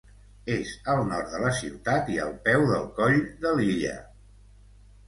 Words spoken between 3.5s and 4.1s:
Lilla.